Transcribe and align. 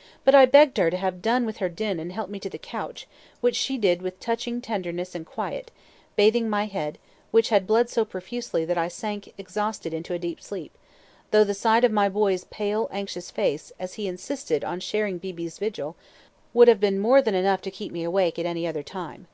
]But 0.24 0.36
I 0.36 0.46
begged 0.46 0.78
her 0.78 0.88
to 0.88 0.96
have 0.96 1.20
done 1.20 1.44
with 1.44 1.56
her 1.56 1.68
din 1.68 1.98
and 1.98 2.12
help 2.12 2.30
me 2.30 2.38
to 2.38 2.48
the 2.48 2.58
couch, 2.58 3.08
which 3.40 3.56
she 3.56 3.76
did 3.76 4.02
with 4.02 4.20
touching 4.20 4.60
tenderness 4.60 5.16
and 5.16 5.26
quiet, 5.26 5.72
bathing 6.14 6.48
my 6.48 6.66
head, 6.66 6.96
which 7.32 7.48
had 7.48 7.66
bled 7.66 7.90
so 7.90 8.04
profusely 8.04 8.64
that 8.66 8.78
I 8.78 8.86
sank, 8.86 9.34
exhausted, 9.36 9.92
into 9.92 10.14
a 10.14 10.18
deep 10.20 10.40
sleep, 10.40 10.78
though 11.32 11.42
the 11.42 11.54
sight 11.54 11.82
of 11.82 11.90
my 11.90 12.08
boy's 12.08 12.44
pale, 12.44 12.88
anxious 12.92 13.32
face, 13.32 13.72
as 13.80 13.94
he 13.94 14.06
insisted 14.06 14.62
on 14.62 14.78
sharing 14.78 15.18
Beebe's 15.18 15.58
vigil, 15.58 15.96
would 16.52 16.68
have 16.68 16.78
been 16.78 17.00
more 17.00 17.20
than 17.20 17.34
enough 17.34 17.60
to 17.62 17.70
keep 17.72 17.90
me 17.90 18.04
awake 18.04 18.38
at 18.38 18.46
any 18.46 18.68
other 18.68 18.84
time. 18.84 19.26